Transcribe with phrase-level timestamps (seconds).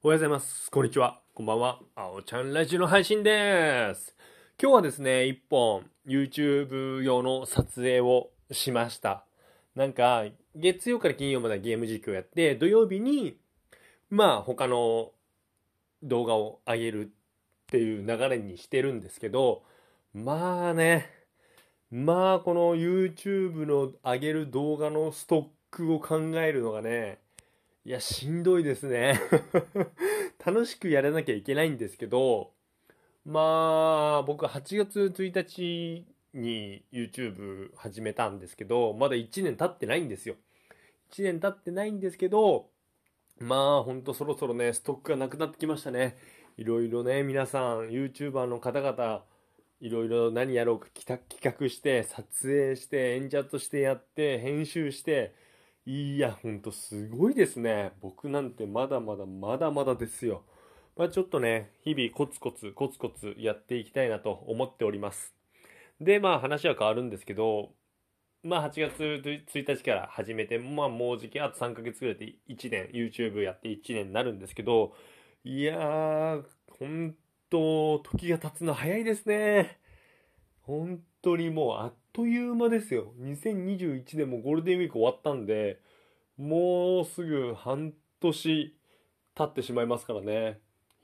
[0.00, 0.70] おはようございます。
[0.70, 1.18] こんにちは。
[1.34, 1.80] こんばんは。
[1.96, 4.14] あおちゃんラジオの配信です。
[4.62, 9.24] 今日はですね、一本 YouTube 用の撮影をしました。
[9.74, 10.24] なんか、
[10.54, 13.40] 月曜から金曜までゲーム実況やって、土曜日に、
[14.08, 15.10] まあ他の
[16.04, 17.08] 動画を上げるっ
[17.66, 19.64] ていう流れにしてるんですけど、
[20.14, 21.10] まあね、
[21.90, 27.18] まあこの YouTube の上げる動画のストックを考えるのがね、
[27.88, 29.18] いや、しんどいですね。
[30.44, 32.52] 楽しくやらなきゃいけないんですけど、
[33.24, 36.04] まあ、僕8月1日
[36.34, 40.34] に YouTube 始めたんですけど、まだ1年経ってないんですよ。
[41.12, 42.68] 1年経ってないんですけど、
[43.38, 46.18] まあ、ほんとそろそろね、ストックがなくなってきましたね。
[46.58, 49.24] いろいろね、皆さん、YouTuber の方々、
[49.80, 55.32] いろいろ何やろうか企画して、撮影して、演者としてやって、編集して、
[55.90, 57.92] いや、ほんとすごいですね。
[58.02, 60.44] 僕なんてまだまだまだまだですよ。
[60.98, 65.32] まあちょっとね、日々コツコツコツコツやっていきたいなと思っております。
[65.98, 67.72] で、まあ話は変わるんですけど、
[68.42, 74.94] まあ8月1日から始めて、まあもうじきあと3ヶ月ぐらいで1年、YouTube やって1年になるんですけど、
[75.42, 76.44] いやー、
[76.78, 77.16] ほん
[77.48, 79.78] と、時が経つの早いですね。
[80.60, 83.12] 本当にもうあっという間ですよ。
[83.20, 85.78] 2021年もゴールデンウィーク終わったんで、
[86.36, 88.76] もうすぐ半年
[89.36, 90.58] 経ってしまいますからね。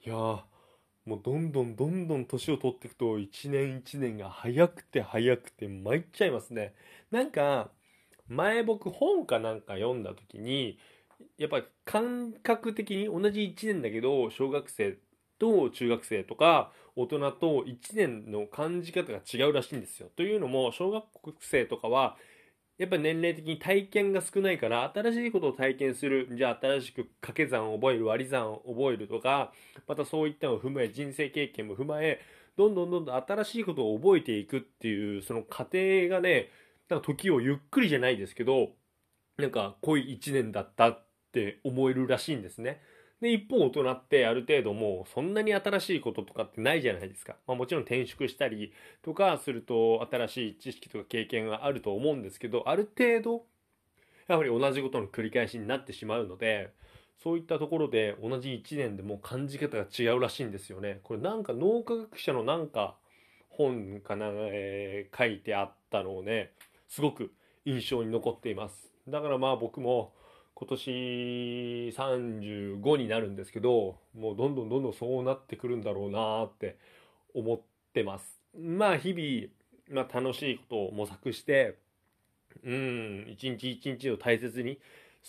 [0.05, 0.42] いやー、
[1.07, 6.75] もうどんどんどんどん年を取っていくと1年1年が早くて早くて参っちゃいますね。
[7.12, 7.70] なんか、
[8.27, 10.81] 前僕本かなんか読んだ時に、
[11.39, 14.98] やっぱ感覚的に同じ1年だけど、小学生
[15.39, 20.09] と中学生とか大人と1年の感じ方が違うらしいんですよ。
[20.17, 21.05] というのも小学
[21.41, 22.17] 生とかは
[22.77, 29.53] やっぱ年齢的に体験が少ないから新しいことを体験するじゃあ新しく掛け算を覚える割り算を覚えるとか
[29.87, 32.21] またそういったのを踏まえ人生経験も踏まえ
[32.57, 36.51] どんどんどんどん新しいことを覚えていくっていうその過程がね
[36.89, 38.70] なんか時をゆっくりじゃないですけど
[39.39, 42.81] なんか濃い1年だったって思えるらしいんですね。
[43.24, 47.36] で、一方大人ってある程度もうそんなに新しいこととかってないじゃないですか。
[47.46, 53.46] まあもちろん転職したりとかすると新しい知識とか経験があると思うんですけど、ある程度、
[54.29, 56.74] やはり同じことの繰り返しになってしまうので、
[57.23, 61.01] そういったところで同じ1年でも感じ方が違うらしいんですよね。
[61.02, 62.95] これなんか脳科学者のなんか
[63.48, 66.52] 本かな、えー書いてあったのをね、
[66.89, 67.33] すごく
[67.64, 68.92] 印象に残っています。
[69.08, 70.13] だからまあ僕も
[70.57, 76.79] 今年35になるんですけど、もうどんどんどんどんそうなってくるんだろうなって
[77.35, 77.61] 思っ
[77.92, 78.41] てます。
[78.57, 81.77] まあ日々、まあ楽しいことを模索して、
[82.63, 84.79] うん、一日一日を大切に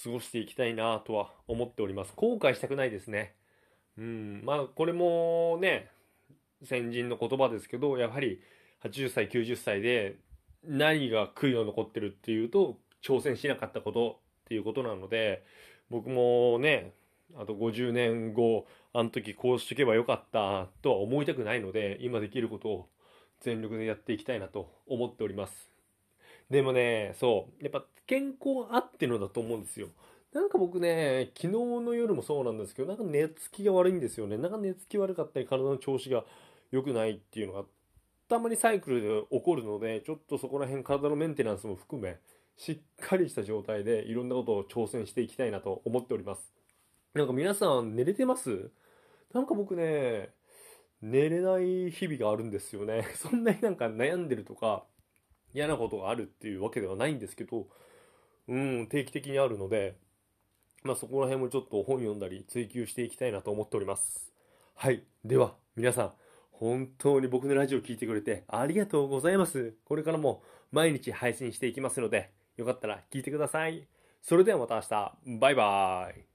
[0.03, 2.14] 過ごしていきたいなとは思っております。
[2.16, 3.34] 後悔したくないですね。
[3.97, 5.90] うん、まあこれもね、
[6.64, 8.41] 先人の言葉ですけど、やはり
[8.84, 10.18] 80歳、90歳で
[10.64, 15.44] 何が悔いが残ってるっていうと、挑戦しなかったことっていうことなので
[15.89, 16.94] 僕もね
[17.35, 22.89] あと50年後あの時こうしとけばよかったとは思いたくないので今できることを
[23.41, 25.69] 全力でやっていきたいなと思っております。
[26.50, 29.88] でもねそうやっぱ健康あってのだと思うんですよ。
[30.31, 34.38] なんか僕ね昨日の夜もそうなんですけどなんか寝つきが悪いんですよね。
[34.38, 36.23] なんか寝つき悪かったり体の調子が
[36.72, 37.63] 良くないっていうのが
[38.28, 42.19] たまにサイクルで起こるのでちょっとそこら辺体のメンテナンスも含め
[42.57, 46.53] しっかりした状態でいろんなことを挑戦していきたいなと思っております。
[47.13, 48.71] なんか皆さん寝れてます？
[49.33, 50.29] なんか僕ね、
[51.01, 53.05] 寝れない日々があるんですよね。
[53.16, 54.85] そんなになんか悩んでるとか
[55.53, 57.67] 嫌なことがあるっていうわけではないんですけど、
[58.47, 59.97] うん、定期的にあるので、
[60.83, 64.31] まあそこら辺もちょっと本読んだり追求していきたいなと思っております。
[64.75, 65.03] はい。
[65.23, 66.13] では、皆さん、
[66.51, 69.73] 本当に僕のラジオを聞いてくれてありがとうございます。
[69.85, 70.41] これからも
[70.72, 73.88] 毎日配信していきますので、よかったら聞いてください。
[74.21, 75.39] それではまた明日。
[75.39, 76.34] バイバイ。